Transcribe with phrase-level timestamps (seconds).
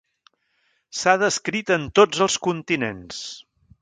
[1.01, 3.21] S'ha descrit en tots els continents.